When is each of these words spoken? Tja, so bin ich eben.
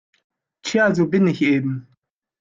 Tja, 0.63 0.95
so 0.95 1.05
bin 1.07 1.27
ich 1.27 1.43
eben. 1.43 1.87